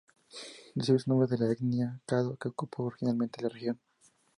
Recibe 0.73 0.97
su 0.97 1.11
nombre 1.11 1.27
de 1.27 1.37
la 1.37 1.51
etnia 1.51 2.01
caddo 2.07 2.35
que 2.35 2.47
ocupó 2.47 2.85
originalmente 2.85 3.39
la 3.43 3.49
región. 3.49 3.79